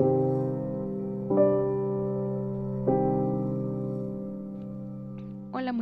thank 0.00 0.24
you. 0.24 0.29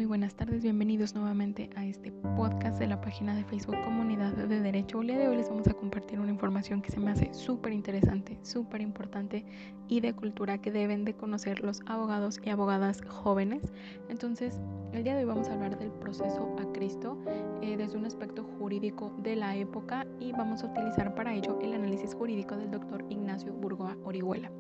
Buenas 0.08 0.34
tardes, 0.34 0.62
bienvenidos 0.62 1.14
nuevamente 1.14 1.68
a 1.76 1.84
este 1.84 2.10
podcast 2.34 2.78
de 2.78 2.86
la 2.86 2.98
página 2.98 3.36
de 3.36 3.44
Facebook 3.44 3.76
Comunidad 3.84 4.32
de 4.32 4.60
Derecho. 4.60 5.02
El 5.02 5.08
día 5.08 5.18
de 5.18 5.28
hoy 5.28 5.36
les 5.36 5.50
vamos 5.50 5.68
a 5.68 5.74
compartir 5.74 6.18
una 6.18 6.30
información 6.30 6.80
que 6.80 6.90
se 6.90 6.98
me 6.98 7.10
hace 7.10 7.28
súper 7.34 7.74
interesante, 7.74 8.38
súper 8.40 8.80
importante 8.80 9.44
y 9.86 10.00
de 10.00 10.14
cultura 10.14 10.62
que 10.62 10.72
deben 10.72 11.04
de 11.04 11.12
conocer 11.12 11.62
los 11.62 11.82
abogados 11.84 12.40
y 12.42 12.48
abogadas 12.48 13.02
jóvenes. 13.06 13.70
Entonces, 14.08 14.58
el 14.94 15.04
día 15.04 15.14
de 15.14 15.24
hoy 15.24 15.28
vamos 15.28 15.50
a 15.50 15.52
hablar 15.52 15.78
del 15.78 15.90
proceso 15.90 16.56
a 16.58 16.72
Cristo 16.72 17.18
eh, 17.60 17.76
desde 17.76 17.98
un 17.98 18.06
aspecto 18.06 18.44
jurídico 18.58 19.12
de 19.18 19.36
la 19.36 19.56
época 19.56 20.06
y 20.18 20.32
vamos 20.32 20.64
a 20.64 20.68
utilizar 20.68 21.14
para 21.14 21.34
ello 21.34 21.58
el 21.60 21.74
análisis 21.74 22.14
jurídico 22.14 22.56
del 22.56 22.70
doctor 22.70 23.04
Ignacio 23.10 23.52
Burgoa 23.52 23.98
Orihuela. 24.04 24.50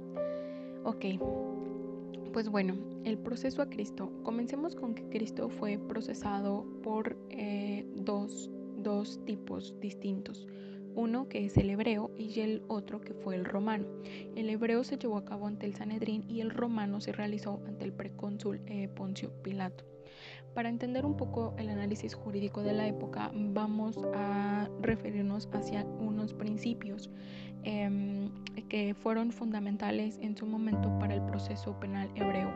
Ok, 0.84 1.06
pues 2.32 2.48
bueno, 2.48 2.76
el 3.04 3.18
proceso 3.18 3.62
a 3.62 3.68
Cristo. 3.68 4.12
Comencemos 4.22 4.74
con 4.74 4.94
que 4.94 5.08
Cristo 5.08 5.48
fue 5.48 5.78
procesado 5.78 6.66
por 6.82 7.16
eh, 7.30 7.86
dos, 7.96 8.50
dos 8.78 9.24
tipos 9.24 9.74
distintos. 9.80 10.46
Uno 10.94 11.28
que 11.28 11.44
es 11.44 11.56
el 11.56 11.70
hebreo 11.70 12.10
y 12.16 12.40
el 12.40 12.62
otro 12.68 13.00
que 13.00 13.14
fue 13.14 13.36
el 13.36 13.44
romano. 13.44 13.86
El 14.34 14.50
hebreo 14.50 14.82
se 14.84 14.98
llevó 14.98 15.18
a 15.18 15.24
cabo 15.24 15.46
ante 15.46 15.66
el 15.66 15.74
Sanedrín 15.74 16.24
y 16.28 16.40
el 16.40 16.50
romano 16.50 17.00
se 17.00 17.12
realizó 17.12 17.60
ante 17.66 17.84
el 17.84 17.92
precónsul 17.92 18.60
eh, 18.66 18.88
Poncio 18.88 19.30
Pilato. 19.42 19.84
Para 20.54 20.68
entender 20.68 21.06
un 21.06 21.16
poco 21.16 21.54
el 21.56 21.68
análisis 21.68 22.14
jurídico 22.14 22.62
de 22.62 22.72
la 22.72 22.86
época, 22.86 23.30
vamos 23.32 23.96
a 24.14 24.68
referirnos 24.80 25.48
hacia 25.52 25.84
unos 25.84 26.34
principios 26.34 27.10
Em, 27.64 28.30
que 28.68 28.94
fueron 28.94 29.32
fundamentales 29.32 30.18
en 30.22 30.36
su 30.36 30.46
momento 30.46 30.96
para 30.98 31.14
el 31.14 31.22
proceso 31.22 31.78
penal 31.78 32.10
hebreo. 32.14 32.50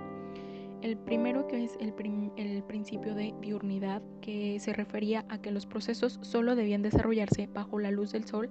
El 0.80 0.96
primero 0.96 1.46
que 1.46 1.64
es 1.64 1.76
el, 1.80 1.94
el, 2.36 2.62
principio 2.64 3.14
de 3.14 3.34
diurnidad, 3.40 4.02
que 4.20 4.58
se 4.58 4.72
refería 4.72 5.24
a 5.28 5.38
que 5.38 5.50
los 5.52 5.64
procesos 5.64 6.18
solo 6.22 6.56
debían 6.56 6.82
desarrollarse 6.82 7.48
bajo 7.52 7.78
la 7.78 7.90
luz 7.90 8.12
del 8.12 8.24
sol 8.24 8.48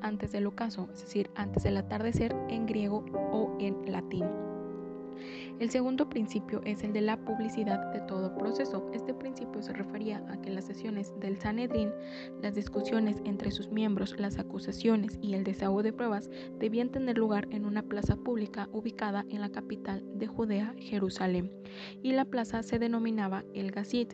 antes 0.00 0.32
del 0.32 0.46
ocaso, 0.46 0.88
es 0.94 1.02
decir, 1.02 1.30
antes 1.34 1.62
del 1.62 1.76
atardecer 1.76 2.34
en 2.48 2.66
griego 2.66 3.04
o 3.32 3.54
en 3.60 3.90
latín. 3.90 4.24
El 5.60 5.70
segundo 5.70 6.08
principio 6.08 6.60
es 6.64 6.82
el 6.82 6.92
de 6.92 7.00
la 7.00 7.16
publicidad 7.16 7.92
de 7.92 8.00
todo 8.00 8.34
proceso. 8.34 8.90
Este 8.92 9.14
principio 9.14 9.62
se 9.62 9.72
refería 9.72 10.20
a 10.28 10.40
que 10.40 10.50
las 10.50 10.64
sesiones 10.64 11.12
del 11.20 11.40
Sanedrín, 11.40 11.92
las 12.42 12.56
discusiones 12.56 13.22
entre 13.24 13.52
sus 13.52 13.70
miembros, 13.70 14.18
las 14.18 14.38
acusaciones 14.38 15.16
y 15.22 15.34
el 15.34 15.44
desahogo 15.44 15.84
de 15.84 15.92
pruebas 15.92 16.28
debían 16.58 16.90
tener 16.90 17.16
lugar 17.16 17.46
en 17.52 17.66
una 17.66 17.84
plaza 17.84 18.16
pública 18.16 18.68
ubicada 18.72 19.24
en 19.28 19.40
la 19.40 19.50
capital 19.50 20.02
de 20.18 20.26
Judea, 20.26 20.74
Jerusalén, 20.76 21.52
y 22.02 22.12
la 22.12 22.24
plaza 22.24 22.64
se 22.64 22.80
denominaba 22.80 23.44
el 23.54 23.70
Gazit. 23.70 24.12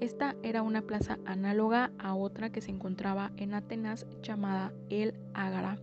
Esta 0.00 0.36
era 0.44 0.62
una 0.62 0.82
plaza 0.82 1.18
análoga 1.24 1.90
a 1.98 2.14
otra 2.14 2.52
que 2.52 2.60
se 2.60 2.70
encontraba 2.70 3.32
en 3.38 3.54
Atenas 3.54 4.06
llamada 4.22 4.72
el 4.88 5.14
Ágara 5.34 5.80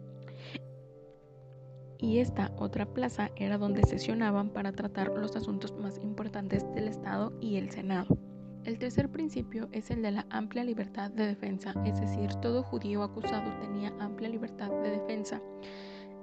y 2.03 2.19
esta 2.19 2.51
otra 2.57 2.85
plaza 2.85 3.31
era 3.37 3.57
donde 3.57 3.81
sesionaban 3.83 4.49
para 4.49 4.73
tratar 4.73 5.07
los 5.17 5.37
asuntos 5.37 5.73
más 5.77 5.97
importantes 5.99 6.69
del 6.75 6.89
Estado 6.89 7.31
y 7.39 7.55
el 7.55 7.71
Senado. 7.71 8.17
El 8.65 8.77
tercer 8.77 9.09
principio 9.09 9.69
es 9.71 9.89
el 9.89 10.01
de 10.01 10.11
la 10.11 10.25
amplia 10.29 10.65
libertad 10.65 11.11
de 11.11 11.27
defensa, 11.27 11.73
es 11.85 12.01
decir, 12.01 12.33
todo 12.41 12.61
judío 12.61 13.03
acusado 13.03 13.49
tenía 13.61 13.93
amplia 14.01 14.27
libertad 14.27 14.69
de 14.69 14.91
defensa, 14.91 15.41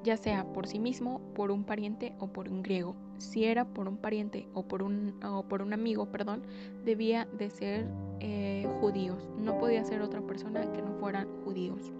ya 0.04 0.18
sea 0.18 0.44
por 0.52 0.66
sí 0.66 0.78
mismo, 0.78 1.22
por 1.34 1.50
un 1.50 1.64
pariente 1.64 2.12
o 2.18 2.28
por 2.28 2.50
un 2.50 2.62
griego. 2.62 2.94
Si 3.16 3.44
era 3.44 3.64
por 3.64 3.88
un 3.88 3.96
pariente 3.96 4.48
o 4.52 4.68
por 4.68 4.82
un, 4.82 5.18
o 5.24 5.44
por 5.44 5.62
un 5.62 5.72
amigo, 5.72 6.10
perdón, 6.12 6.42
debía 6.84 7.26
de 7.38 7.48
ser 7.48 7.88
eh, 8.20 8.68
judíos, 8.82 9.30
no 9.38 9.56
podía 9.56 9.82
ser 9.82 10.02
otra 10.02 10.20
persona 10.20 10.70
que 10.72 10.82
no 10.82 10.92
fueran 11.00 11.26
judíos. 11.42 11.90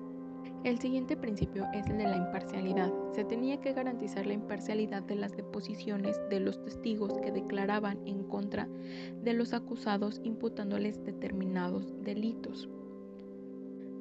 El 0.63 0.79
siguiente 0.79 1.17
principio 1.17 1.67
es 1.73 1.87
el 1.87 1.97
de 1.97 2.05
la 2.05 2.19
imparcialidad. 2.19 2.93
Se 3.15 3.25
tenía 3.25 3.59
que 3.63 3.73
garantizar 3.73 4.27
la 4.27 4.35
imparcialidad 4.35 5.03
de 5.03 5.15
las 5.15 5.35
deposiciones 5.35 6.21
de 6.29 6.39
los 6.39 6.63
testigos 6.63 7.19
que 7.19 7.33
declaraban 7.33 7.99
en 8.07 8.25
contra 8.25 8.69
de 9.23 9.33
los 9.33 9.55
acusados 9.55 10.21
imputándoles 10.23 11.03
determinados 11.03 11.95
delitos. 12.03 12.69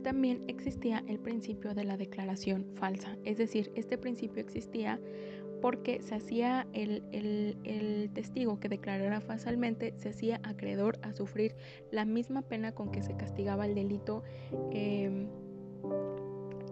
También 0.04 0.44
existía 0.48 1.02
el 1.08 1.20
principio 1.20 1.74
de 1.74 1.86
la 1.86 1.96
declaración 1.96 2.66
falsa, 2.76 3.18
es 3.24 3.38
decir, 3.38 3.72
este 3.76 3.98
principio 3.98 4.42
existía 4.42 5.00
porque 5.62 6.02
se 6.02 6.16
hacía 6.16 6.68
el, 6.74 8.10
testigo 8.14 8.60
que 8.60 8.68
declarara 8.68 9.22
falsamente, 9.22 9.94
se 9.98 10.10
hacía 10.10 10.42
acreedor 10.44 11.00
a 11.04 11.14
sufrir 11.14 11.56
la 11.92 12.04
misma 12.04 12.42
pena 12.42 12.74
con 12.74 12.92
que 12.92 13.02
se 13.02 13.16
castigaba 13.16 13.66
el 13.66 13.76
delito. 13.76 14.24
Em, 14.72 15.28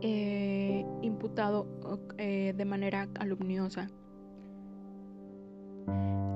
eh, 0.02 0.86
imputado 1.02 1.68
eh, 2.18 2.54
de 2.56 2.66
manera 2.66 3.08
calumniosa. 3.14 3.90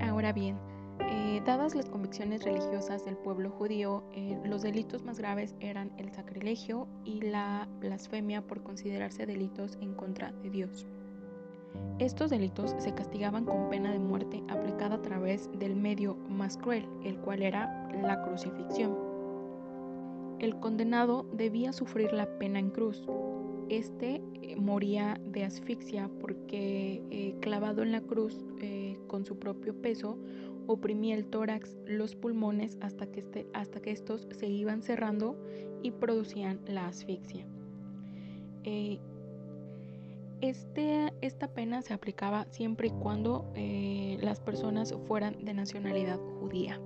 Ahora 0.02 0.34
bien, 0.34 0.58
eh, 1.00 1.42
dadas 1.46 1.76
las 1.76 1.90
convicciones 1.90 2.44
religiosas 2.44 3.06
del 3.06 3.18
pueblo 3.18 3.50
judío, 3.52 4.04
los 4.44 4.62
delitos 4.62 5.04
más 5.04 5.20
graves 5.20 5.56
eran 5.60 5.92
el 5.98 6.12
sacrilegio 6.12 6.88
y 7.06 7.22
la 7.22 7.68
blasfemia 7.80 8.42
por 8.42 8.64
considerarse 8.64 9.26
delitos 9.26 9.78
en 9.82 9.94
contra 9.94 10.32
de 10.32 10.50
Dios. 10.50 10.88
Estos 12.00 12.32
delitos 12.32 12.76
se 12.80 12.94
castigaban 12.94 13.46
con 13.46 13.70
pena 13.70 13.92
de 13.92 14.00
muerte 14.00 14.44
aplicada 14.50 14.96
a 14.96 15.02
través 15.02 15.50
del 15.60 15.76
medio 15.76 16.16
más 16.16 16.58
cruel, 16.58 16.88
el 17.04 17.18
cual 17.20 17.44
era 17.44 17.88
la 18.02 18.22
crucifixión. 18.24 18.98
El 20.40 20.60
condenado 20.60 21.28
debía 21.34 21.72
sufrir 21.72 22.12
la 22.12 22.26
pena 22.40 22.58
en 22.58 22.72
cruz, 22.72 23.06
este 23.72 24.22
eh, 24.42 24.58
moría 24.58 25.18
de 25.24 25.46
asfixia 25.46 26.10
porque 26.20 27.02
eh, 27.10 27.36
clavado 27.40 27.84
en 27.84 27.94
la 27.94 28.02
cruz 28.02 28.46
eh, 28.60 29.00
con 29.08 29.26
su 29.26 29.40
propio 29.40 29.74
peso 29.82 30.18
oprimía 30.68 31.16
el 31.16 31.26
tórax, 31.26 31.78
los 31.86 32.16
pulmones 32.16 32.78
hasta 32.82 33.08
que, 33.08 33.22
este, 33.22 33.48
hasta 33.54 33.82
que 33.82 33.92
estos 33.92 34.28
se 34.32 34.48
iban 34.48 34.84
cerrando 34.84 35.42
y 35.82 35.92
producían 35.92 36.60
la 36.68 36.88
asfixia. 36.88 37.48
Este, 40.42 41.14
esta 41.22 41.48
pena 41.48 41.82
se 41.82 41.94
aplicaba 41.94 42.46
siempre 42.52 42.88
y 42.88 42.92
cuando 42.92 43.52
las 44.22 44.40
personas 44.40 44.96
fueran 45.08 45.44
de 45.44 45.54
nacionalidad 45.54 46.20
judía. 46.40 46.80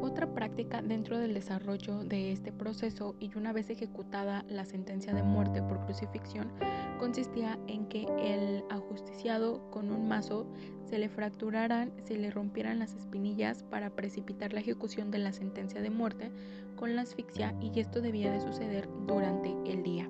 Otra 0.00 0.32
práctica 0.34 0.82
dentro 0.82 1.18
del 1.18 1.34
desarrollo 1.34 2.04
de 2.04 2.32
este 2.32 2.52
proceso 2.52 3.14
y 3.20 3.36
una 3.36 3.52
vez 3.52 3.70
ejecutada 3.70 4.44
la 4.48 4.64
sentencia 4.64 5.14
de 5.14 5.22
muerte 5.22 5.62
por 5.62 5.84
crucifixión 5.84 6.52
consistía 6.98 7.58
en 7.66 7.86
que 7.86 8.06
el 8.18 8.64
ajusticiado 8.70 9.70
con 9.70 9.90
un 9.90 10.08
mazo 10.08 10.46
se 10.84 10.98
le 10.98 11.08
fracturaran, 11.08 11.92
se 12.04 12.16
le 12.16 12.30
rompieran 12.30 12.78
las 12.78 12.94
espinillas 12.94 13.62
para 13.64 13.90
precipitar 13.90 14.52
la 14.52 14.60
ejecución 14.60 15.10
de 15.10 15.18
la 15.18 15.32
sentencia 15.32 15.80
de 15.80 15.90
muerte 15.90 16.30
con 16.76 16.96
la 16.96 17.02
asfixia 17.02 17.54
y 17.60 17.78
esto 17.80 18.00
debía 18.00 18.30
de 18.32 18.40
suceder 18.40 18.88
durante 19.06 19.54
el 19.64 19.82
día. 19.82 20.08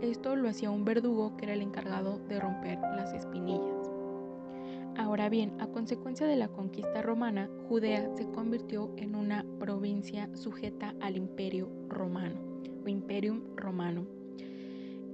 Esto 0.00 0.34
lo 0.34 0.48
hacía 0.48 0.70
un 0.70 0.84
verdugo 0.84 1.36
que 1.36 1.44
era 1.44 1.54
el 1.54 1.62
encargado 1.62 2.18
de 2.28 2.40
romper 2.40 2.78
las 2.80 3.12
espinillas. 3.12 3.71
Ahora 5.12 5.28
bien, 5.28 5.52
a 5.60 5.66
consecuencia 5.66 6.26
de 6.26 6.36
la 6.36 6.48
conquista 6.48 7.02
romana, 7.02 7.50
Judea 7.68 8.08
se 8.16 8.24
convirtió 8.30 8.94
en 8.96 9.14
una 9.14 9.44
provincia 9.58 10.34
sujeta 10.34 10.94
al 11.02 11.18
imperio 11.18 11.68
romano 11.90 12.40
o 12.82 12.88
imperium 12.88 13.42
romano. 13.54 14.06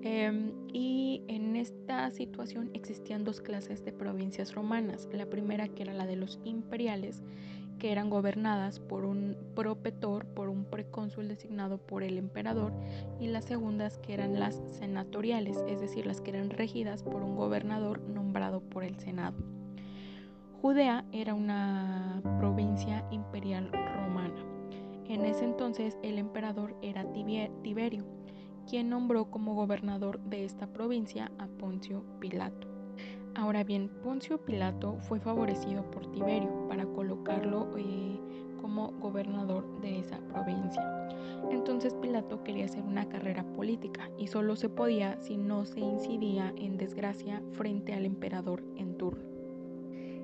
Em, 0.03 0.53
y 0.73 1.25
en 1.27 1.57
esta 1.57 2.13
situación 2.13 2.71
existían 2.75 3.25
dos 3.25 3.41
clases 3.41 3.85
de 3.85 3.93
provincias 3.93 4.55
romanas. 4.55 5.09
La 5.13 5.27
primera 5.27 5.67
que 5.67 5.83
era 5.83 5.95
la 5.95 6.07
de 6.07 6.15
los 6.15 6.39
imperiales, 6.45 7.25
que 7.81 7.91
eran 7.91 8.09
gobernadas 8.09 8.79
por 8.79 9.05
un 9.05 9.37
propetor, 9.57 10.27
por 10.27 10.49
un 10.49 10.65
precónsul 10.65 11.27
designado 11.27 11.79
por 11.79 12.05
el 12.05 12.19
emperador, 12.19 12.73
y 13.19 13.27
las 13.27 13.47
segundas 13.47 13.99
que 13.99 14.15
eran 14.15 14.39
las 14.39 14.63
senatoriales, 14.79 15.59
es 15.67 15.81
decir, 15.81 16.07
las 16.07 16.21
que 16.21 16.31
eran 16.31 16.51
regidas 16.51 17.03
por 17.03 17.25
un 17.25 17.35
gobernador 17.35 18.01
nombrado 18.03 18.61
por 18.61 18.85
el 18.85 18.97
Senado. 19.01 19.58
Judea 20.61 21.05
era 21.13 21.35
una 21.35 22.21
provincia 22.41 23.07
imperial 23.13 23.71
romana. 23.73 24.45
En 25.07 25.25
ese 25.25 25.45
entonces 25.45 25.97
el 26.03 26.19
emperador 26.19 26.75
era 26.83 27.05
Tiberio, 27.13 28.05
quien 28.69 28.91
nombró 28.91 29.31
como 29.31 29.55
gobernador 29.55 30.19
de 30.19 30.45
esta 30.45 30.67
provincia 30.67 31.31
a 31.39 31.47
Poncio 31.47 32.03
Pilato. 32.19 32.67
Ahora 33.37 33.63
bien, 33.63 33.89
Poncio 34.03 34.45
Pilato 34.45 34.99
fue 35.03 35.21
favorecido 35.21 35.89
por 35.93 36.11
Tiberio 36.11 36.67
para 36.69 36.87
colocarlo 36.87 37.69
eh, 37.79 38.19
como 38.61 38.91
gobernador 38.99 39.81
de 39.81 40.01
esa 40.01 40.19
provincia. 40.19 40.83
Entonces 41.53 41.95
Pilato 41.95 42.43
quería 42.43 42.65
hacer 42.65 42.83
una 42.83 43.09
carrera 43.09 43.45
política 43.55 44.11
y 44.19 44.27
solo 44.27 44.57
se 44.57 44.69
podía 44.69 45.21
si 45.21 45.37
no 45.37 45.65
se 45.67 45.79
incidía 45.79 46.53
en 46.57 46.77
desgracia 46.77 47.41
frente 47.53 47.95
al 47.95 48.05
emperador 48.05 48.65
en 48.75 48.99
turno. 48.99 49.28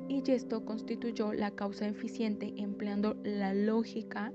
Y 0.08 0.22
esto 0.30 0.64
constituyó 0.64 1.32
la 1.32 1.50
causa 1.50 1.86
eficiente 1.86 2.52
empleando 2.56 3.16
la 3.24 3.54
lógica 3.54 4.32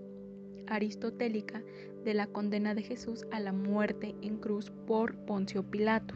aristotélica 0.67 1.63
de 2.03 2.13
la 2.13 2.27
condena 2.27 2.73
de 2.73 2.83
Jesús 2.83 3.25
a 3.31 3.39
la 3.39 3.53
muerte 3.53 4.15
en 4.21 4.37
cruz 4.37 4.71
por 4.87 5.15
Poncio 5.25 5.63
Pilato. 5.63 6.15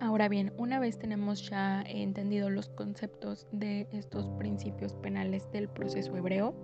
Ahora 0.00 0.28
bien, 0.28 0.52
una 0.56 0.80
vez 0.80 0.98
tenemos 0.98 1.48
ya 1.48 1.82
entendido 1.82 2.50
los 2.50 2.68
conceptos 2.70 3.46
de 3.52 3.86
estos 3.92 4.28
principios 4.30 4.94
penales 4.94 5.48
del 5.52 5.68
proceso 5.68 6.16
hebreo, 6.16 6.54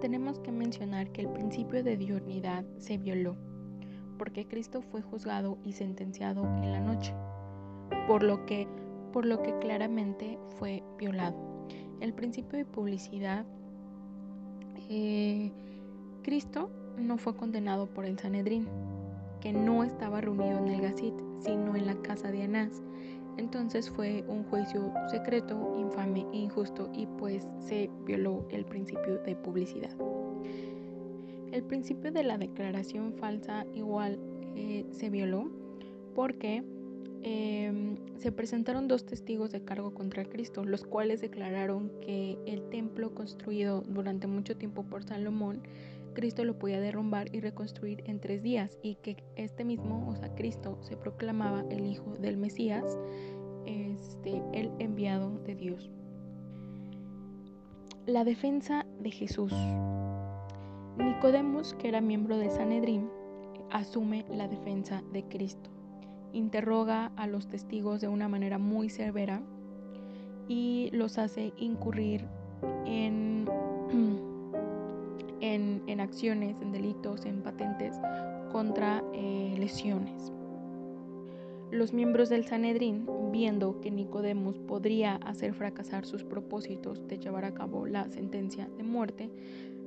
tenemos 0.00 0.38
que 0.40 0.52
mencionar 0.52 1.10
que 1.12 1.22
el 1.22 1.28
principio 1.28 1.82
de 1.82 1.96
diurnidad 1.96 2.64
se 2.78 2.98
violó, 2.98 3.36
porque 4.16 4.46
Cristo 4.46 4.82
fue 4.82 5.02
juzgado 5.02 5.58
y 5.64 5.72
sentenciado 5.72 6.44
en 6.62 6.72
la 6.72 6.80
noche, 6.80 7.14
por 8.06 8.22
lo 8.22 8.46
que, 8.46 8.66
por 9.12 9.24
lo 9.24 9.42
que 9.42 9.56
claramente 9.58 10.38
fue 10.58 10.82
violado. 10.98 11.36
El 12.00 12.12
principio 12.12 12.58
de 12.58 12.64
publicidad, 12.64 13.44
eh, 14.88 15.50
Cristo 16.22 16.70
no 16.96 17.18
fue 17.18 17.36
condenado 17.36 17.86
por 17.86 18.04
el 18.04 18.18
Sanedrín, 18.18 18.68
que 19.40 19.52
no 19.52 19.84
estaba 19.84 20.20
reunido 20.20 20.58
en 20.58 20.68
el 20.68 20.80
Gacit, 20.80 21.14
sino 21.40 21.76
en 21.76 21.86
la 21.86 21.94
casa 22.02 22.30
de 22.30 22.42
Anás. 22.42 22.82
Entonces 23.36 23.88
fue 23.90 24.24
un 24.26 24.44
juicio 24.44 24.92
secreto, 25.10 25.76
infame 25.78 26.26
e 26.32 26.38
injusto 26.38 26.90
y 26.92 27.06
pues 27.06 27.46
se 27.60 27.88
violó 28.04 28.44
el 28.50 28.64
principio 28.64 29.18
de 29.18 29.36
publicidad. 29.36 29.94
El 31.52 31.62
principio 31.62 32.10
de 32.12 32.24
la 32.24 32.36
declaración 32.36 33.14
falsa 33.14 33.64
igual 33.74 34.18
eh, 34.54 34.84
se 34.90 35.08
violó 35.08 35.50
porque 36.14 36.64
em, 37.22 37.96
se 38.16 38.32
presentaron 38.32 38.88
dos 38.88 39.04
testigos 39.06 39.50
de 39.50 39.62
cargo 39.62 39.92
contra 39.94 40.24
Cristo, 40.24 40.64
los 40.64 40.84
cuales 40.84 41.20
declararon 41.20 41.90
que 42.00 42.38
el 42.46 42.68
templo 42.70 43.14
construido 43.14 43.82
durante 43.82 44.26
mucho 44.26 44.56
tiempo 44.56 44.84
por 44.84 45.04
Salomón 45.04 45.62
Cristo 46.18 46.44
lo 46.44 46.58
podía 46.58 46.80
derrumbar 46.80 47.32
y 47.32 47.38
reconstruir 47.38 48.02
en 48.06 48.18
tres 48.18 48.42
días 48.42 48.76
y 48.82 48.96
que 48.96 49.22
este 49.36 49.64
mismo, 49.64 50.08
o 50.08 50.16
sea, 50.16 50.34
Cristo 50.34 50.76
se 50.80 50.96
proclamaba 50.96 51.64
el 51.70 51.86
Hijo 51.86 52.16
del 52.18 52.36
Mesías, 52.36 52.98
este, 53.66 54.42
el 54.52 54.72
enviado 54.80 55.38
de 55.44 55.54
Dios. 55.54 55.92
La 58.04 58.24
defensa 58.24 58.84
de 58.98 59.12
Jesús. 59.12 59.52
Nicodemos, 60.96 61.74
que 61.74 61.86
era 61.86 62.00
miembro 62.00 62.36
de 62.36 62.50
Sanedrín, 62.50 63.08
asume 63.70 64.24
la 64.28 64.48
defensa 64.48 65.04
de 65.12 65.22
Cristo. 65.22 65.70
Interroga 66.32 67.12
a 67.16 67.26
los 67.26 67.48
testigos 67.48 68.00
de 68.00 68.08
una 68.08 68.28
manera 68.28 68.58
muy 68.58 68.88
severa 68.88 69.42
y 70.48 70.90
los 70.92 71.18
hace 71.18 71.52
incurrir 71.56 72.26
en 72.86 73.46
en, 75.40 76.00
acciones, 76.00 76.56
en 76.60 76.72
delitos, 76.72 77.24
en 77.24 77.42
patentes 77.42 77.96
contra 78.52 79.02
eh, 79.14 79.54
lesiones. 79.58 80.32
Los 81.70 81.92
miembros 81.92 82.30
del 82.30 82.46
Sanedrín, 82.46 83.06
viendo 83.30 83.80
que 83.80 83.90
Nicodemos 83.90 84.58
podría 84.58 85.16
hacer 85.16 85.52
fracasar 85.52 86.06
sus 86.06 86.24
propósitos 86.24 87.06
de 87.06 87.18
llevar 87.18 87.44
a 87.44 87.52
cabo 87.52 87.86
la 87.86 88.08
sentencia 88.08 88.68
de 88.78 88.84
muerte, 88.84 89.28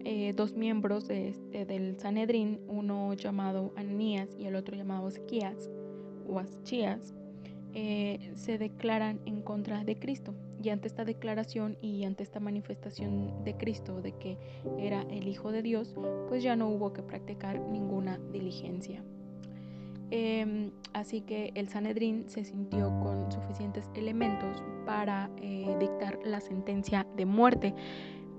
eh, 0.03 0.33
dos 0.35 0.53
miembros 0.53 1.09
este, 1.09 1.65
del 1.65 1.97
Sanedrín, 1.99 2.59
uno 2.67 3.13
llamado 3.13 3.73
Ananías 3.75 4.29
y 4.37 4.45
el 4.45 4.55
otro 4.55 4.75
llamado 4.75 5.07
Ezequías 5.07 5.71
eh, 7.73 8.31
se 8.35 8.57
declaran 8.57 9.19
en 9.25 9.41
contra 9.41 9.83
de 9.83 9.97
Cristo. 9.97 10.33
Y 10.61 10.69
ante 10.69 10.87
esta 10.87 11.05
declaración 11.05 11.77
y 11.81 12.03
ante 12.03 12.23
esta 12.23 12.39
manifestación 12.39 13.43
de 13.43 13.55
Cristo 13.55 14.01
de 14.01 14.11
que 14.11 14.37
era 14.77 15.01
el 15.03 15.27
Hijo 15.27 15.51
de 15.51 15.61
Dios, 15.61 15.95
pues 16.27 16.43
ya 16.43 16.55
no 16.55 16.69
hubo 16.69 16.93
que 16.93 17.01
practicar 17.01 17.59
ninguna 17.59 18.19
diligencia. 18.31 19.03
Em, 20.11 20.71
así 20.93 21.21
que 21.21 21.51
el 21.55 21.69
Sanedrín 21.69 22.25
se 22.27 22.43
sintió 22.43 22.89
con 22.99 23.31
suficientes 23.31 23.89
elementos 23.95 24.61
para 24.85 25.31
eh, 25.37 25.73
dictar 25.79 26.19
la 26.25 26.41
sentencia 26.41 27.07
de 27.15 27.25
muerte. 27.25 27.73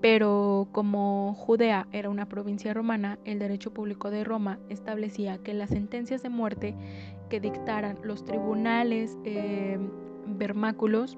Pero 0.03 0.69
como 0.73 1.33
Judea 1.35 1.87
era 1.93 2.11
una 2.11 2.29
provincia 2.29 2.75
romana, 2.75 3.19
el 3.25 3.39
derecho 3.39 3.73
público 3.73 4.11
de 4.11 4.25
Roma 4.25 4.59
establecía 4.69 5.39
que 5.39 5.55
las 5.55 5.71
sentencias 5.71 6.23
de 6.23 6.29
muerte 6.29 6.75
que 7.33 7.41
dictaran 7.41 7.99
los 8.03 8.27
tribunales 8.27 9.17
eh, 9.25 9.79
vermáculos 10.27 11.17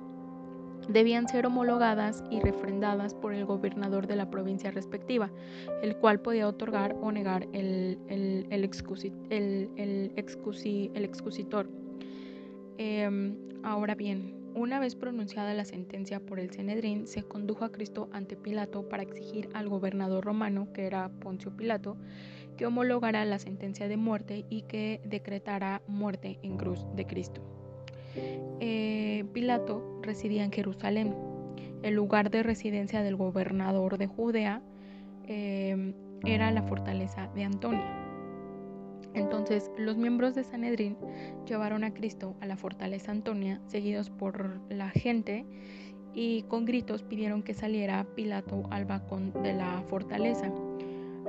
debían 0.89 1.27
ser 1.27 1.45
homologadas 1.45 2.23
y 2.31 2.39
refrendadas 2.39 3.15
por 3.15 3.35
el 3.35 3.45
gobernador 3.45 4.07
de 4.07 4.15
la 4.15 4.31
provincia 4.31 4.71
respectiva, 4.71 5.33
el 5.83 5.97
cual 5.97 6.21
podía 6.21 6.47
otorgar 6.47 6.95
o 7.03 7.11
negar 7.11 7.49
el, 7.53 7.99
el, 8.07 8.47
el, 8.49 8.63
excusitor. 11.03 11.69
Em, 12.79 13.37
ahora 13.65 13.97
bien, 13.97 14.45
una 14.55 14.79
vez 14.79 14.95
pronunciada 14.95 15.53
la 15.53 15.65
sentencia 15.65 16.21
por 16.21 16.39
el 16.39 16.53
Cenedrín, 16.53 17.09
se 17.09 17.25
condujo 17.25 17.65
a 17.65 17.73
Cristo 17.73 18.09
ante 18.13 18.37
Pilato 18.37 18.89
para 18.89 19.03
exigir 19.03 19.49
al 19.53 19.69
gobernador 19.69 20.25
romano, 20.25 20.69
que 20.73 20.87
era 20.87 21.09
Poncio 21.09 21.51
Pilato, 21.57 21.97
que 22.57 22.67
homologara 22.67 23.25
la 23.25 23.39
sentencia 23.39 23.89
de 23.89 23.97
muerte 23.97 24.45
y 24.49 24.63
que 24.63 25.01
decretara 25.05 25.83
muerte 25.87 26.39
en 26.43 26.57
cruz 26.57 26.87
de 26.95 27.07
Cristo. 27.07 27.43
Eh, 28.61 29.25
Pilato 29.33 30.01
residía 30.03 30.45
en 30.45 30.53
Jerusalén, 30.53 31.15
el 31.83 31.95
lugar 31.95 32.31
de 32.31 32.43
residencia 32.43 33.03
del 33.03 33.17
gobernador 33.17 33.99
de 33.99 34.07
Judea 34.07 34.63
eh, 35.27 35.95
era 36.25 36.51
la 36.51 36.63
fortaleza 36.63 37.29
de 37.35 37.45
Antonia. 37.45 38.05
Entonces 39.15 39.71
los 39.79 39.97
miembros 39.97 40.35
de 40.35 40.45
Sanedrín 40.45 40.97
llevaron 41.47 41.85
a 41.85 41.95
Cristo 41.95 42.35
a 42.41 42.47
la 42.47 42.57
fortaleza 42.57 43.13
Antonia, 43.13 43.61
seguidos 43.67 44.11
por 44.11 44.61
la 44.71 44.91
gente, 44.91 45.45
y 46.15 46.43
con 46.45 46.65
gritos 46.65 47.03
pidieron 47.03 47.43
que 47.43 47.55
saliera 47.55 48.07
Pilato 48.15 48.63
al 48.71 48.85
balcón 48.85 49.33
de 49.43 49.53
la 49.53 49.83
fortaleza. 49.89 50.51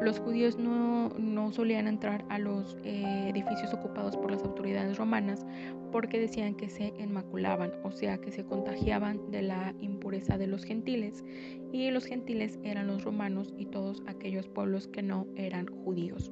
Los 0.01 0.19
judíos 0.19 0.57
no, 0.57 1.09
solían 1.53 1.88
entrar 1.88 2.25
a 2.30 2.38
los 2.38 2.77
eh, 2.83 3.30
edificios 3.30 3.74
ocupados 3.74 4.18
por 4.18 4.31
las 4.31 4.44
autoridades 4.44 4.97
romanas 4.97 5.45
porque 5.92 6.19
decían 6.19 6.56
que 6.56 6.69
se 6.69 6.94
enmaculaban, 6.97 7.71
o 7.83 7.92
sea, 7.92 8.18
que 8.18 8.31
se 8.31 8.44
contagiaban 8.44 9.31
de 9.31 9.42
la 9.42 9.73
impureza 9.80 10.37
de 10.37 10.47
los 10.47 10.66
gentiles, 10.66 11.23
y 11.71 11.90
los 11.92 12.06
gentiles 12.06 12.59
eran 12.64 12.87
los 12.87 13.04
romanos 13.04 13.54
y 13.57 13.68
todos 13.68 14.04
aquellos 14.07 14.47
pueblos 14.49 14.87
que 14.87 15.02
no 15.02 15.28
eran 15.35 15.68
judíos. 15.68 16.31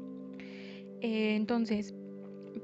Eh, 1.01 1.36
entonces, 1.36 1.96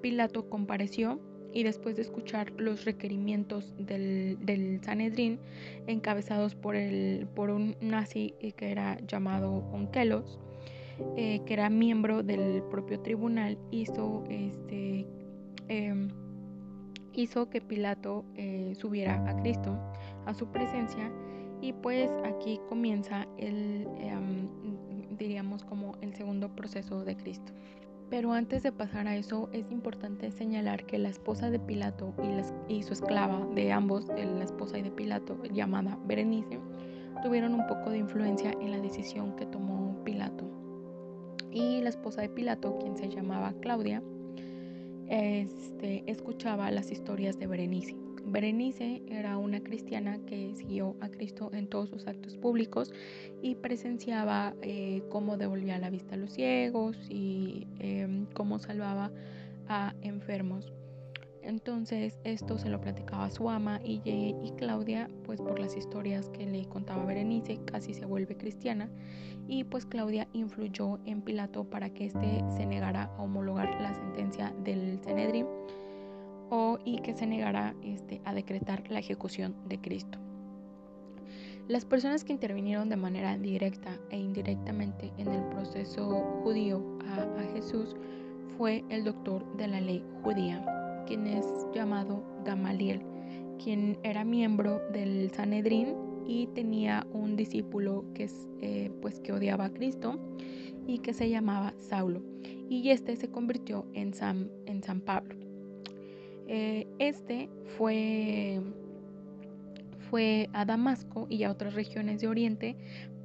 Pilato 0.01 0.49
compareció 0.49 1.19
y 1.53 1.63
después 1.63 1.95
de 1.95 2.03
escuchar 2.03 2.51
los 2.57 2.85
requerimientos 2.85 3.73
del, 3.77 4.37
del 4.41 4.81
Sanedrín, 4.83 5.39
encabezados 5.87 6.55
por, 6.55 6.75
el, 6.75 7.27
por 7.35 7.49
un 7.49 7.75
nazi 7.81 8.33
que 8.55 8.71
era 8.71 8.99
llamado 9.07 9.63
Onkelos, 9.71 10.39
eh, 11.15 11.41
que 11.45 11.53
era 11.53 11.69
miembro 11.69 12.23
del 12.23 12.63
propio 12.63 12.99
tribunal, 12.99 13.57
hizo, 13.71 14.23
este, 14.29 15.07
em, 15.67 16.09
hizo 17.13 17.49
que 17.49 17.61
Pilato 17.61 18.25
eh, 18.35 18.73
subiera 18.75 19.27
a 19.29 19.35
Cristo 19.41 19.77
a 20.25 20.33
su 20.33 20.47
presencia 20.47 21.11
y 21.61 21.73
pues 21.73 22.09
aquí 22.23 22.59
comienza 22.69 23.27
el, 23.37 23.87
em, 23.97 24.47
diríamos 25.17 25.63
como 25.63 25.93
el 26.01 26.13
segundo 26.13 26.55
proceso 26.55 27.03
de 27.03 27.15
Cristo. 27.15 27.53
Pero 28.09 28.33
antes 28.33 28.63
de 28.63 28.71
pasar 28.71 29.07
a 29.07 29.15
eso, 29.15 29.49
es 29.53 29.69
importante 29.71 30.31
señalar 30.31 30.85
que 30.85 30.97
la 30.97 31.09
esposa 31.09 31.51
de 31.51 31.59
Pilato 31.59 32.13
y, 32.67 32.73
y 32.73 32.83
su 32.83 32.93
esclava 32.93 33.45
de 33.53 33.71
ambos, 33.71 34.07
de 34.07 34.25
la 34.25 34.43
esposa 34.45 34.79
y 34.79 34.81
de 34.81 34.89
Pilato, 34.89 35.37
llamada 35.51 35.99
Berenice, 36.07 36.59
tuvieron 37.21 37.53
un 37.53 37.67
poco 37.67 37.91
de 37.91 37.99
influencia 37.99 38.51
en 38.61 38.71
la 38.71 38.79
decisión 38.79 39.35
que 39.35 39.45
tomó 39.45 40.03
Pilato. 40.03 40.58
Y 41.51 41.81
la 41.81 41.89
esposa 41.89 42.21
de 42.21 42.29
Pilato, 42.29 42.77
quien 42.79 42.97
se 42.97 43.09
llamaba 43.09 43.53
Claudia, 43.61 44.03
este, 45.07 46.03
escuchaba 46.05 46.69
las 46.71 46.91
historias 46.91 47.39
de 47.39 47.47
Berenice. 47.47 47.95
Berenice 48.25 49.01
era 49.07 49.37
una 49.37 49.61
cristiana 49.61 50.19
que 50.27 50.53
siguió 50.55 50.95
a 51.01 51.09
Cristo 51.09 51.49
en 51.53 51.67
todos 51.67 51.89
sus 51.89 52.07
actos 52.07 52.37
públicos 52.37 52.93
y 53.41 53.55
presenciaba 53.55 54.53
eh, 54.61 55.01
cómo 55.09 55.37
devolvía 55.37 55.79
la 55.79 55.89
vista 55.89 56.15
a 56.15 56.17
los 56.17 56.33
ciegos 56.33 56.97
y 57.09 57.67
em, 57.79 58.27
cómo 58.33 58.59
salvaba 58.59 59.11
a 59.67 59.95
enfermos. 60.01 60.71
Entonces 61.41 62.19
esto 62.23 62.57
se 62.57 62.69
lo 62.69 62.81
platicaba 62.81 63.25
a 63.25 63.31
su 63.31 63.49
ama 63.49 63.79
y, 63.83 64.01
y 64.05 64.51
Claudia, 64.57 65.09
pues 65.23 65.41
por 65.41 65.59
las 65.59 65.75
historias 65.75 66.29
que 66.29 66.45
le 66.45 66.65
contaba 66.65 67.05
Berenice, 67.05 67.59
casi 67.65 67.93
se 67.93 68.05
vuelve 68.05 68.37
cristiana 68.37 68.89
y 69.47 69.63
pues 69.63 69.85
Claudia 69.85 70.27
influyó 70.33 70.99
en 71.05 71.21
Pilato 71.21 71.63
para 71.63 71.89
que 71.89 72.05
éste 72.05 72.43
se 72.55 72.65
negara 72.65 73.05
a 73.17 73.23
homologar 73.23 73.81
la 73.81 73.95
sentencia 73.95 74.53
del 74.63 74.99
Sanedrín 75.03 75.47
o 76.51 76.77
y 76.85 76.99
que 76.99 77.13
se 77.13 77.25
negara 77.25 77.75
este, 77.83 78.21
a 78.25 78.33
decretar 78.33 78.83
la 78.89 78.99
ejecución 78.99 79.55
de 79.67 79.79
Cristo. 79.79 80.19
Las 81.67 81.85
personas 81.85 82.23
que 82.23 82.33
intervinieron 82.33 82.89
de 82.89 82.95
manera 82.95 83.37
directa 83.37 83.97
e 84.09 84.17
indirectamente 84.17 85.11
en 85.17 85.27
el 85.27 85.43
proceso 85.45 86.41
judío 86.43 86.83
a, 87.07 87.39
a 87.39 87.43
Jesús 87.53 87.95
fue 88.57 88.83
el 88.89 89.03
doctor 89.03 89.45
de 89.57 89.67
la 89.67 89.79
ley 89.79 90.03
judía, 90.23 90.63
quien 91.09 91.25
es 91.25 91.43
llamado 91.73 92.23
Gamaliel, 92.45 93.01
quien 93.61 93.97
era 94.03 94.23
miembro 94.23 94.79
del 94.93 95.31
Sanedrín 95.31 95.95
y 96.27 96.45
tenía 96.53 97.07
un 97.11 97.35
discípulo 97.35 98.05
que, 98.13 98.29
eh, 98.61 98.91
pues, 99.01 99.19
que 99.19 99.33
odiaba 99.33 99.65
a 99.65 99.73
Cristo 99.73 100.19
y 100.85 100.99
que 100.99 101.13
se 101.13 101.27
llamaba 101.27 101.73
Saulo. 101.79 102.21
Y 102.69 102.91
este 102.91 103.15
se 103.15 103.31
convirtió 103.31 103.87
en 103.95 104.13
San, 104.13 104.51
en 104.67 104.83
San 104.83 105.01
Pablo. 105.01 105.35
Eh, 106.47 106.85
este 106.99 107.49
fue, 107.75 108.61
fue 110.11 110.47
a 110.53 110.63
Damasco 110.63 111.25
y 111.27 111.41
a 111.41 111.51
otras 111.51 111.73
regiones 111.73 112.21
de 112.21 112.27
Oriente 112.27 112.75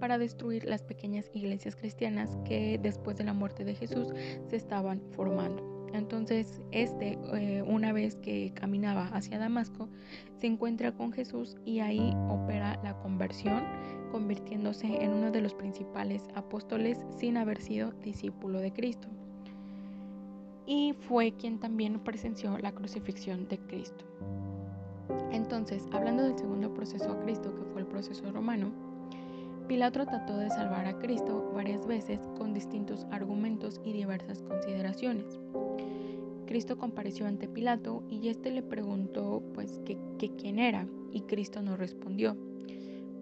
para 0.01 0.17
destruir 0.17 0.65
las 0.65 0.83
pequeñas 0.83 1.31
iglesias 1.35 1.77
cristianas 1.77 2.39
que 2.47 2.81
después 2.83 3.19
de 3.19 3.25
la 3.25 3.35
muerte 3.35 3.63
de 3.63 3.75
Jesús 3.75 4.09
se 4.49 4.57
estaban 4.57 5.03
formando. 5.11 5.74
Entonces, 5.95 6.61
este, 6.73 7.19
eh, 7.35 7.63
una 7.63 7.93
vez 7.93 8.17
que 8.17 8.53
caminaba 8.53 9.07
hacia 9.13 9.39
Damasco, 9.39 9.89
se 10.37 10.49
encuentra 10.49 10.91
con 10.91 11.13
Jesús 11.13 11.57
y 11.65 11.79
ahí 11.79 12.13
opera 12.29 12.81
la 12.83 12.99
conversión, 12.99 13.63
convirtiéndose 14.11 14.87
en 14.87 15.13
uno 15.13 15.31
de 15.31 15.41
los 15.41 15.55
principales 15.55 16.29
apóstoles 16.35 16.99
sin 17.17 17.37
haber 17.37 17.63
sido 17.63 17.93
discípulo 18.03 18.59
de 18.59 18.73
Cristo. 18.73 19.07
Y 20.67 20.95
fue 21.07 21.33
quien 21.33 21.61
también 21.61 22.01
presenció 22.01 22.59
la 22.59 22.73
crucifixión 22.73 23.47
de 23.47 23.59
Cristo. 23.59 24.05
Entonces, 25.31 25.87
hablando 25.93 26.25
del 26.25 26.37
segundo 26.37 26.75
proceso 26.75 27.13
a 27.13 27.21
Cristo, 27.21 27.55
que 27.55 27.65
fue 27.73 27.83
el 27.83 27.87
proceso 27.87 28.33
romano, 28.33 28.73
Pilato 29.69 30.05
trató 30.05 30.37
de 30.37 30.51
salvar 30.51 30.87
a 30.87 30.99
Cristo 30.99 31.51
varias 31.55 31.87
veces 31.87 32.21
con 32.37 32.53
distintos 32.53 33.07
argumentos 33.11 33.81
y 33.83 33.95
diversas 33.95 34.43
consideraciones. 34.43 35.39
Cristo 36.47 36.77
compareció 36.77 37.27
ante 37.27 37.49
Pilato 37.49 38.03
y 38.11 38.29
éste 38.29 38.51
le 38.51 38.63
preguntó 38.63 39.43
pues 39.55 39.81
que, 39.87 39.99
quién 40.37 40.59
era 40.59 40.87
y 41.13 41.23
Cristo 41.23 41.63
no 41.63 41.77
respondió. 41.77 42.37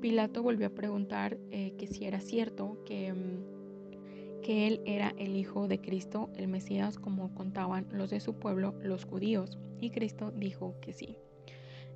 Pilato 0.01 0.43
volvió 0.43 0.67
a 0.67 0.75
preguntar 0.75 1.39
eh, 1.53 1.75
que 1.79 1.87
si 1.87 2.07
era 2.07 2.21
cierto 2.21 2.77
mm, 2.91 4.41
que 4.43 4.67
él 4.67 4.81
era 4.85 5.15
el 5.19 5.37
hijo 5.37 5.69
de 5.69 5.81
Cristo, 5.81 6.29
el 6.35 6.49
Mesías, 6.49 6.99
como 6.99 7.33
contaban 7.35 7.87
los 7.93 8.11
de 8.11 8.19
su 8.19 8.35
pueblo, 8.35 8.75
los 8.83 9.05
judíos, 9.05 9.59
y 9.81 9.91
Cristo 9.91 10.33
dijo 10.33 10.75
que 10.81 10.93
sí. 10.93 11.17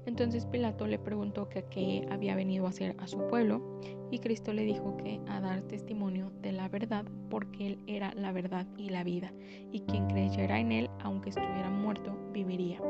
Entonces 0.07 0.47
Pilato 0.47 0.87
le 0.87 1.01
preguntó 1.01 1.49
que 1.49 1.65
qué 1.65 2.07
había 2.11 2.37
venido 2.37 2.67
a 2.67 2.71
hacer 2.71 2.95
a 3.01 3.09
su 3.09 3.27
pueblo 3.27 3.81
y 4.11 4.21
Cristo 4.21 4.53
le 4.53 4.63
dijo 4.63 4.97
que 4.97 5.21
a 5.27 5.41
dar 5.41 5.63
testimonio 5.63 6.31
de 6.43 6.53
la 6.53 6.69
verdad 6.69 7.05
porque 7.29 7.67
él 7.67 7.79
era 7.89 8.15
la 8.15 8.31
verdad 8.31 8.67
y 8.77 8.91
la 8.91 9.03
vida 9.03 9.33
y 9.73 9.81
quien 9.81 10.07
creyera 10.07 10.61
en 10.61 10.71
él 10.71 10.91
aunque 11.01 11.31
estuviera 11.31 11.71
muerto 11.71 12.17
viviría. 12.33 12.81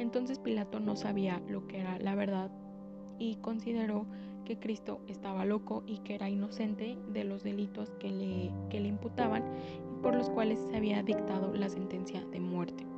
Entonces 0.00 0.40
Pilato 0.40 0.80
no 0.80 0.96
sabía 0.96 1.40
lo 1.48 1.68
que 1.68 1.78
era 1.78 1.96
la 2.00 2.16
verdad 2.16 2.50
y 3.20 3.36
consideró 3.36 4.06
que 4.44 4.58
Cristo 4.58 5.00
estaba 5.06 5.44
loco 5.44 5.84
y 5.86 5.98
que 5.98 6.16
era 6.16 6.28
inocente 6.28 6.98
de 7.12 7.22
los 7.22 7.44
delitos 7.44 7.92
que 8.00 8.10
le 8.10 8.88
imputaban 8.88 9.44
y 9.92 10.02
por 10.02 10.14
los 10.14 10.28
cuales 10.30 10.58
se 10.70 10.76
había 10.76 11.04
dictado 11.04 11.54
la 11.54 11.68
sentencia 11.68 12.24
de 12.26 12.40
muerte. 12.40 12.95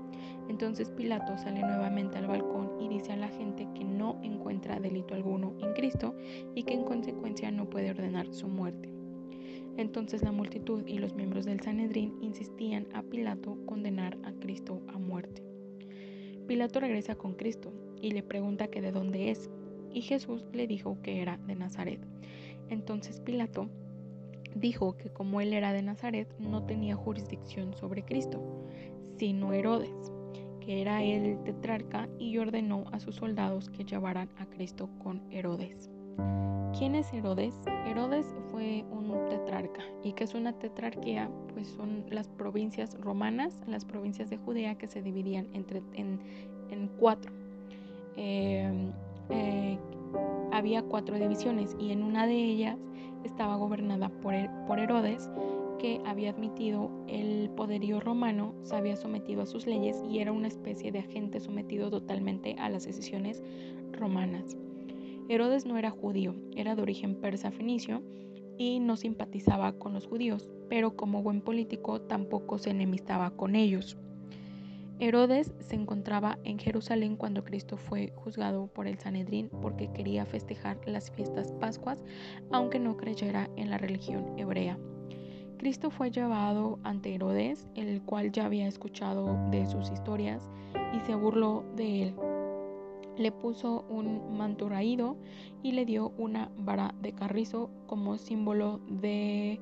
Entonces 0.48 0.90
Pilato 0.90 1.36
sale 1.36 1.60
nuevamente 1.60 2.18
al 2.18 2.26
balcón 2.26 2.80
y 2.80 2.88
dice 2.88 3.12
a 3.12 3.16
la 3.16 3.28
gente 3.28 3.68
que 3.74 3.84
no 3.84 4.18
encuentra 4.22 4.80
delito 4.80 5.14
alguno 5.14 5.54
en 5.60 5.74
Cristo 5.74 6.14
y 6.54 6.62
que 6.62 6.74
en 6.74 6.84
consecuencia 6.84 7.50
no 7.50 7.68
puede 7.68 7.90
ordenar 7.90 8.32
su 8.32 8.48
muerte. 8.48 8.90
Entonces 9.76 10.22
la 10.22 10.32
multitud 10.32 10.82
y 10.86 10.98
los 10.98 11.14
miembros 11.14 11.44
del 11.44 11.60
Sanedrín 11.60 12.14
insistían 12.20 12.88
a 12.94 13.02
Pilato 13.02 13.58
condenar 13.66 14.16
a 14.24 14.32
Cristo 14.32 14.80
a 14.88 14.98
muerte. 14.98 15.42
Pilato 16.46 16.80
regresa 16.80 17.14
con 17.14 17.34
Cristo 17.34 17.72
y 18.00 18.10
le 18.12 18.22
pregunta 18.22 18.68
que 18.68 18.80
de 18.80 18.90
dónde 18.90 19.30
es, 19.30 19.50
y 19.92 20.00
Jesús 20.00 20.46
le 20.52 20.66
dijo 20.66 20.98
que 21.02 21.20
era 21.20 21.36
de 21.46 21.54
Nazaret. 21.54 22.00
Entonces 22.70 23.20
Pilato 23.20 23.68
dijo 24.54 24.96
que 24.96 25.10
como 25.10 25.40
él 25.40 25.52
era 25.52 25.72
de 25.72 25.82
Nazaret 25.82 26.28
no 26.38 26.64
tenía 26.64 26.96
jurisdicción 26.96 27.74
sobre 27.74 28.02
Cristo, 28.02 28.42
sino 29.18 29.52
Herodes 29.52 30.12
era 30.68 31.02
el 31.02 31.42
tetrarca, 31.44 32.08
y 32.18 32.38
ordenó 32.38 32.84
a 32.92 33.00
sus 33.00 33.16
soldados 33.16 33.70
que 33.70 33.84
llevaran 33.84 34.28
a 34.38 34.46
Cristo 34.46 34.88
con 35.02 35.22
Herodes. 35.30 35.90
¿Quién 36.76 36.94
es 36.94 37.12
Herodes? 37.12 37.54
Herodes 37.86 38.26
fue 38.50 38.84
un 38.90 39.28
tetrarca. 39.28 39.82
¿Y 40.04 40.12
qué 40.12 40.24
es 40.24 40.34
una 40.34 40.52
tetrarquía? 40.52 41.30
Pues 41.52 41.68
son 41.68 42.04
las 42.10 42.28
provincias 42.28 42.96
romanas, 43.00 43.58
las 43.66 43.84
provincias 43.84 44.30
de 44.30 44.36
Judea 44.36 44.76
que 44.76 44.86
se 44.86 45.02
dividían 45.02 45.48
entre, 45.54 45.82
en, 45.94 46.20
cuatro. 46.98 47.32
Em, 48.16 48.92
eh, 49.30 49.78
había 50.52 50.82
cuatro 50.82 51.18
divisiones 51.18 51.76
y 51.80 51.90
en 51.92 52.02
una 52.02 52.26
de 52.26 52.36
ellas 52.36 52.78
estaba 53.24 53.56
gobernada 53.56 54.08
por, 54.08 54.34
por 54.66 54.78
Herodes, 54.78 55.28
que 55.78 56.00
había 56.04 56.30
admitido 56.30 56.90
el 57.08 57.50
poderío 57.50 58.00
romano, 58.00 58.54
se 58.62 58.76
había 58.76 58.96
sometido 58.96 59.42
a 59.42 59.46
sus 59.46 59.66
leyes 59.66 60.02
y 60.10 60.18
era 60.18 60.32
una 60.32 60.48
especie 60.48 60.92
de 60.92 60.98
agente 60.98 61.40
sometido 61.40 61.90
totalmente 61.90 62.56
a 62.58 62.68
las 62.68 62.84
decisiones 62.84 63.42
romanas. 63.92 64.56
Herodes 65.28 65.66
no 65.66 65.78
era 65.78 65.90
judío, 65.90 66.34
era 66.56 66.74
de 66.74 66.82
origen 66.82 67.14
persa 67.14 67.50
fenicio 67.50 68.02
y 68.56 68.80
no 68.80 68.96
simpatizaba 68.96 69.72
con 69.72 69.92
los 69.92 70.06
judíos, 70.06 70.50
pero 70.68 70.96
como 70.96 71.22
buen 71.22 71.40
político 71.40 72.00
tampoco 72.00 72.58
se 72.58 72.70
enemistaba 72.70 73.30
con 73.30 73.54
ellos. 73.54 73.96
Herodes 75.00 75.54
se 75.60 75.76
encontraba 75.76 76.38
en 76.42 76.58
Jerusalén 76.58 77.16
cuando 77.16 77.44
Cristo 77.44 77.76
fue 77.76 78.12
juzgado 78.16 78.66
por 78.66 78.88
el 78.88 78.98
Sanedrín 78.98 79.48
porque 79.62 79.92
quería 79.92 80.26
festejar 80.26 80.76
las 80.86 81.12
fiestas 81.12 81.52
Pascuas, 81.52 82.02
aunque 82.50 82.80
no 82.80 82.96
creyera 82.96 83.48
en 83.56 83.70
la 83.70 83.78
religión 83.78 84.36
hebrea. 84.36 84.76
Cristo 85.58 85.90
fue 85.90 86.10
llevado 86.10 86.78
ante 86.84 87.14
Herodes, 87.14 87.66
el 87.74 88.00
cual 88.02 88.30
ya 88.30 88.46
había 88.46 88.68
escuchado 88.68 89.36
de 89.50 89.66
sus 89.66 89.90
historias 89.90 90.48
y 90.96 91.00
se 91.00 91.14
burló 91.14 91.64
de 91.74 92.04
él. 92.04 92.14
Le 93.16 93.32
puso 93.32 93.84
un 93.88 94.38
manto 94.38 94.68
raído 94.68 95.16
y 95.62 95.72
le 95.72 95.84
dio 95.84 96.12
una 96.16 96.50
vara 96.56 96.94
de 97.02 97.12
carrizo 97.12 97.70
como 97.86 98.16
símbolo 98.16 98.78
de, 98.88 99.60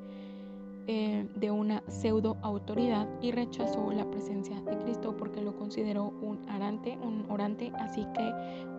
eh, 0.87 1.27
de 1.35 1.51
una 1.51 1.83
pseudo 1.89 2.37
autoridad 2.43 3.09
y 3.23 3.33
rechazó 3.33 3.91
la 3.93 4.09
presencia 4.11 4.61
de 4.61 4.77
Cristo 4.77 5.17
porque 5.17 5.41
lo 5.41 5.57
consideró 5.57 6.13
un 6.21 6.47
arante, 6.51 6.99
un 7.03 7.25
orante, 7.31 7.73
así 7.79 8.07
que 8.15 8.35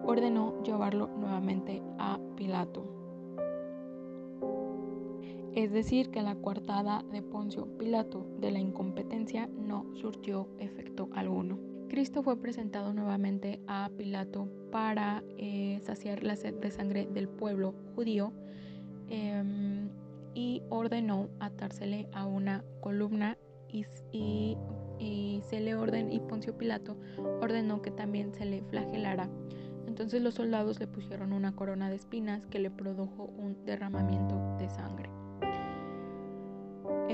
ordenó 0.06 0.62
llevarlo 0.62 1.08
nuevamente 1.08 1.82
a 1.98 2.20
Pilato 2.36 2.97
es 5.58 5.72
decir, 5.72 6.12
que 6.12 6.22
la 6.22 6.36
coartada 6.36 7.04
de 7.12 7.24
Poncio 7.24 7.66
Pilato 7.80 8.28
de 8.40 8.52
la 8.52 8.60
incompetencia 8.60 9.48
no 9.48 9.88
surtió 9.96 10.48
efecto 10.60 11.10
alguno. 11.16 11.58
Cristo 11.90 12.22
fue 12.22 12.40
presentado 12.40 12.94
nuevamente 12.94 13.60
a 13.66 13.90
Pilato 13.98 14.48
para 14.72 15.24
eh, 15.40 15.80
saciar 15.84 16.22
la 16.22 16.36
sed 16.36 16.54
de 16.60 16.70
sangre 16.70 17.08
del 17.12 17.28
pueblo 17.28 17.74
judío 17.96 18.32
em, 19.10 19.90
y 20.36 20.62
ordenó 20.70 21.28
atársele 21.40 22.08
a 22.14 22.28
una 22.28 22.64
columna 22.80 23.36
y, 23.68 23.86
se 25.42 25.60
le 25.60 25.74
ordenó 25.74 26.14
y 26.14 26.20
Poncio 26.20 26.56
Pilato 26.56 26.98
ordenó 27.42 27.82
que 27.82 27.90
también 27.90 28.32
se 28.36 28.46
le 28.46 28.62
flagelara. 28.62 29.28
Entonces 29.88 30.22
los 30.22 30.36
soldados 30.36 30.80
le 30.80 30.86
pusieron 30.86 31.34
una 31.34 31.56
corona 31.56 31.90
de 31.90 31.96
espinas 31.96 32.46
que 32.46 32.60
le 32.60 32.70
produjo 32.70 33.24
un 33.24 33.66
derramamiento 33.66 34.56
de 34.60 34.70
sangre. 34.70 35.10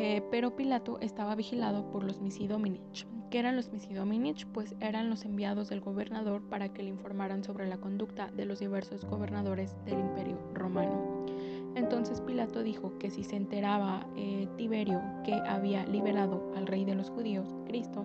Eh, 0.06 0.22
pero 0.30 0.54
Pilato 0.54 1.00
estaba 1.00 1.34
vigilado 1.34 1.90
por 1.90 2.04
los 2.04 2.20
Misidominich. 2.20 3.08
¿Qué 3.30 3.40
eran 3.40 3.56
los 3.56 3.72
Misidominich? 3.72 4.46
Pues 4.48 4.76
eran 4.82 5.10
los 5.10 5.24
enviados 5.24 5.70
del 5.70 5.80
gobernador 5.80 6.42
para 6.50 6.74
que 6.74 6.84
le 6.84 6.90
informaran 6.90 7.42
sobre 7.46 7.70
la 7.70 7.78
conducta 7.78 8.30
de 8.36 8.44
los 8.44 8.60
diversos 8.60 9.06
gobernadores 9.06 9.78
del 9.86 10.00
imperio 10.02 10.38
romano. 10.54 11.24
Entonces 11.76 12.20
Pilato 12.20 12.64
dijo 12.64 12.98
que 13.00 13.12
si 13.12 13.24
se 13.24 13.38
enteraba 13.38 14.06
eh, 14.18 14.50
Tiberio 14.58 15.02
que 15.24 15.36
había 15.36 15.86
liberado 15.86 16.52
al 16.58 16.68
rey 16.68 16.84
de 16.84 16.96
los 16.96 17.10
judíos, 17.10 17.56
Cristo, 17.66 18.04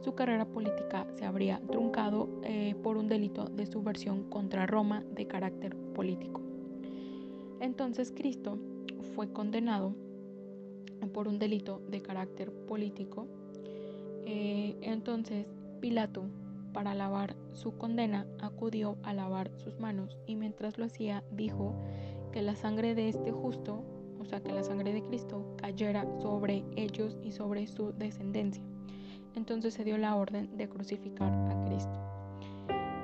su 0.00 0.14
carrera 0.14 0.46
política 0.46 1.06
se 1.16 1.26
habría 1.26 1.60
truncado 1.70 2.30
eh, 2.44 2.74
por 2.82 2.96
un 2.96 3.08
delito 3.08 3.44
de 3.44 3.66
subversión 3.66 4.22
contra 4.30 4.64
Roma 4.64 5.04
de 5.14 5.26
carácter 5.26 5.76
político. 5.76 6.40
Entonces 7.60 8.10
Cristo 8.16 8.58
fue 9.14 9.30
condenado 9.30 10.05
por 11.12 11.28
un 11.28 11.38
delito 11.38 11.80
de 11.88 12.02
carácter 12.02 12.52
político. 12.52 13.26
Eh, 14.24 14.76
entonces 14.82 15.46
Pilato, 15.80 16.24
para 16.72 16.94
lavar 16.94 17.36
su 17.52 17.76
condena, 17.76 18.26
acudió 18.40 18.96
a 19.02 19.14
lavar 19.14 19.50
sus 19.56 19.78
manos 19.78 20.18
y 20.26 20.36
mientras 20.36 20.78
lo 20.78 20.84
hacía 20.84 21.22
dijo 21.30 21.74
que 22.32 22.42
la 22.42 22.56
sangre 22.56 22.94
de 22.94 23.08
este 23.08 23.30
justo, 23.30 23.82
o 24.20 24.24
sea, 24.24 24.40
que 24.40 24.52
la 24.52 24.62
sangre 24.62 24.92
de 24.92 25.02
Cristo 25.02 25.54
cayera 25.56 26.06
sobre 26.20 26.64
ellos 26.76 27.16
y 27.22 27.32
sobre 27.32 27.66
su 27.66 27.92
descendencia. 27.92 28.62
Entonces 29.34 29.74
se 29.74 29.84
dio 29.84 29.96
la 29.98 30.16
orden 30.16 30.56
de 30.56 30.68
crucificar 30.68 31.32
a 31.32 31.64
Cristo. 31.66 31.98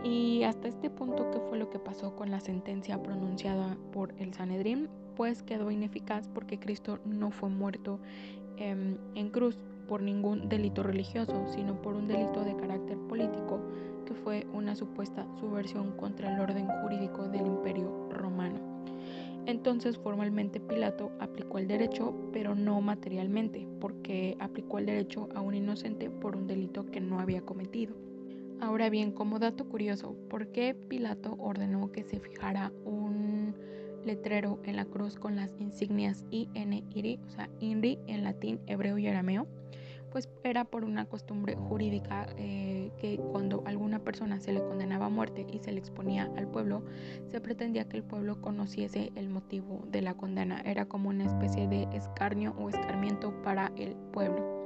Y 0.05 0.43
hasta 0.43 0.69
este 0.69 0.91
punto, 0.91 1.31
¿qué 1.31 1.39
fue 1.41 1.59
lo 1.59 1.71
que 1.71 1.79
pasó 1.79 2.17
con 2.17 2.31
la 2.31 2.41
sentencia 2.41 3.01
pronunciada 3.03 3.77
por 3.93 4.13
el 4.19 4.35
Sanedrín? 4.35 4.89
Pues 5.17 5.43
quedó 5.43 5.71
ineficaz 5.71 6.29
porque 6.29 6.59
Cristo 6.59 6.99
no 7.05 7.31
fue 7.31 7.49
muerto 7.49 7.99
em, 8.57 8.97
en 9.15 9.31
cruz 9.31 9.57
por 9.89 10.03
ningún 10.03 10.49
delito 10.49 10.83
religioso, 10.83 11.47
sino 11.49 11.81
por 11.83 11.95
un 11.95 12.09
delito 12.09 12.45
de 12.45 12.57
carácter 12.57 12.97
político, 13.09 13.61
que 14.07 14.15
fue 14.15 14.47
una 14.53 14.75
supuesta 14.75 15.27
subversión 15.39 15.93
contra 15.93 16.35
el 16.35 16.41
orden 16.41 16.67
jurídico 16.81 17.29
del 17.29 17.47
imperio 17.47 18.09
romano. 18.11 18.73
Entonces 19.47 19.99
formalmente 19.99 20.61
Pilato 20.61 21.11
aplicó 21.19 21.59
el 21.59 21.67
derecho, 21.67 22.15
pero 22.33 22.55
no 22.55 22.81
materialmente, 22.81 23.67
porque 23.81 24.37
aplicó 24.39 24.79
el 24.79 24.87
derecho 24.87 25.29
a 25.35 25.41
un 25.41 25.55
inocente 25.55 26.09
por 26.11 26.37
un 26.37 26.47
delito 26.47 26.87
que 26.87 27.01
no 27.01 27.19
había 27.19 27.43
cometido. 27.43 27.95
Ahora 28.61 28.89
bien, 28.89 29.11
como 29.11 29.41
dato 29.41 29.65
curioso, 29.65 30.15
¿por 30.31 30.47
qué 30.53 30.75
Pilato 30.75 31.37
ordenó 31.41 31.91
que 31.91 32.05
se 32.05 32.21
fijara 32.21 32.73
un 32.85 33.32
letrero 34.05 34.59
en 34.65 34.77
la 34.77 34.85
cruz 34.85 35.17
con 35.17 35.37
las 35.37 35.55
insignias 35.59 36.25
INRI, 36.31 37.21
o 37.27 37.31
sea, 37.31 37.49
INRI 37.61 37.99
en 38.07 38.25
latín, 38.25 38.61
hebreo 38.67 38.99
y 38.99 39.07
arameo? 39.07 39.47
Pues 40.11 40.29
era 40.45 40.65
por 40.65 40.85
una 40.85 41.07
costumbre 41.07 41.57
jurídica 41.57 42.27
eh, 42.37 42.91
que 42.99 43.17
cuando 43.17 43.63
alguna 43.65 43.99
persona 43.99 44.41
se 44.41 44.53
le 44.53 44.61
condenaba 44.61 45.07
a 45.07 45.09
muerte 45.09 45.47
y 45.51 45.59
se 45.59 45.73
le 45.73 45.79
exponía 45.79 46.31
al 46.37 46.49
pueblo, 46.49 46.83
se 47.29 47.41
pretendía 47.41 47.89
que 47.89 47.97
el 47.97 48.03
pueblo 48.03 48.39
conociese 48.43 49.11
el 49.15 49.31
motivo 49.31 49.83
de 49.91 50.03
la 50.03 50.15
condena. 50.15 50.61
Era 50.67 50.85
como 50.85 51.09
una 51.09 51.25
especie 51.25 51.67
de 51.67 51.89
escarnio 51.97 52.55
o 52.59 52.69
escarmiento 52.69 53.33
para 53.43 53.73
el 53.77 53.95
pueblo. 54.13 54.63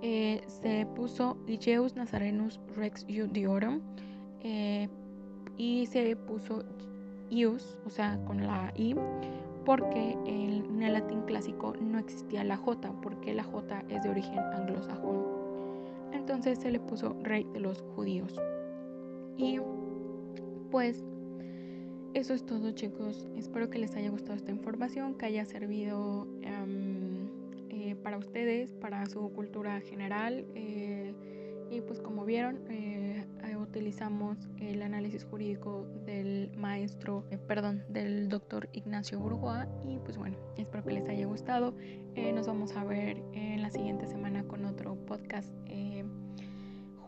Eh, 0.00 0.42
se 0.48 0.84
puso 0.96 1.36
Igeus 1.46 1.94
Nazarenus 1.94 2.58
Rex 2.74 3.04
Judiorum 3.04 3.80
eh, 4.40 4.88
y 5.56 5.86
se 5.86 6.16
puso 6.16 6.64
Ius, 7.32 7.76
o 7.86 7.90
sea, 7.90 8.18
con 8.26 8.46
la 8.46 8.72
I, 8.76 8.94
porque 9.64 10.16
en 10.26 10.82
el 10.82 10.92
latín 10.92 11.22
clásico 11.22 11.74
no 11.80 11.98
existía 11.98 12.44
la 12.44 12.56
J, 12.56 12.92
porque 13.00 13.34
la 13.34 13.44
J 13.44 13.84
es 13.88 14.02
de 14.02 14.10
origen 14.10 14.38
anglosajón. 14.38 15.24
Entonces 16.12 16.58
se 16.58 16.70
le 16.70 16.80
puso 16.80 17.16
Rey 17.22 17.46
de 17.52 17.60
los 17.60 17.80
Judíos. 17.94 18.38
Y 19.36 19.58
pues 20.70 21.04
eso 22.14 22.34
es 22.34 22.44
todo 22.44 22.72
chicos. 22.72 23.28
Espero 23.36 23.70
que 23.70 23.78
les 23.78 23.96
haya 23.96 24.10
gustado 24.10 24.34
esta 24.34 24.50
información, 24.50 25.14
que 25.14 25.26
haya 25.26 25.44
servido... 25.44 26.26
Em, 26.42 27.12
para 28.02 28.18
ustedes, 28.18 28.72
para 28.74 29.06
su 29.06 29.32
cultura 29.32 29.80
general. 29.80 30.44
Eh, 30.54 31.14
y 31.72 31.80
pues 31.80 32.00
como 32.00 32.24
vieron, 32.26 32.60
eh, 32.68 33.24
utilizamos 33.58 34.36
el 34.60 34.82
análisis 34.82 35.24
jurídico 35.24 35.86
del 36.04 36.50
maestro, 36.54 37.24
eh, 37.30 37.38
perdón, 37.38 37.82
del 37.88 38.28
doctor 38.28 38.68
Ignacio 38.72 39.18
Burgoa. 39.18 39.66
Y 39.82 39.98
pues 40.00 40.18
bueno, 40.18 40.36
espero 40.58 40.84
que 40.84 40.92
les 40.92 41.08
haya 41.08 41.26
gustado. 41.26 41.74
nos 42.34 42.46
vamos 42.46 42.76
a 42.76 42.84
ver 42.84 43.22
en 43.32 43.62
la 43.62 43.70
siguiente 43.70 44.06
semana 44.06 44.44
con 44.44 44.66
otro 44.66 44.96
podcast 45.06 45.50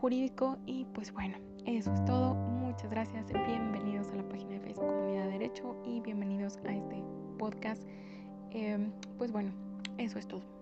jurídico. 0.01 0.57
Y 0.65 0.85
pues 0.85 1.13
bueno, 1.13 1.37
eso 1.65 1.93
es 1.93 2.03
todo. 2.05 2.33
Muchas 2.33 2.89
gracias. 2.89 3.27
Bienvenidos 3.31 4.07
a 4.09 4.15
la 4.15 4.27
página 4.27 4.53
de 4.53 4.61
Facebook 4.61 4.87
Comunidad 4.87 5.25
de 5.25 5.31
Derecho 5.33 5.75
y 5.85 6.01
bienvenidos 6.01 6.57
a 6.65 6.73
este 6.73 7.03
podcast. 7.37 7.83
pues 9.19 9.31
bueno, 9.31 9.51
eso 9.99 10.17
es 10.17 10.27
todo. 10.27 10.54